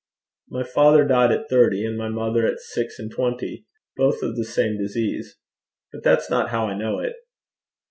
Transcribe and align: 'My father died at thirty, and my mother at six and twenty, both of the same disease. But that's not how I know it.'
'My 0.49 0.63
father 0.63 1.05
died 1.05 1.31
at 1.31 1.47
thirty, 1.47 1.85
and 1.85 1.95
my 1.95 2.09
mother 2.09 2.43
at 2.47 2.59
six 2.59 2.97
and 2.97 3.11
twenty, 3.11 3.67
both 3.95 4.23
of 4.23 4.35
the 4.35 4.43
same 4.45 4.75
disease. 4.75 5.37
But 5.93 6.01
that's 6.01 6.27
not 6.27 6.49
how 6.49 6.65
I 6.65 6.75
know 6.75 6.97
it.' 6.97 7.17